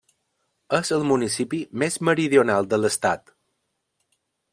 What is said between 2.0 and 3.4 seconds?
meridional de l'estat.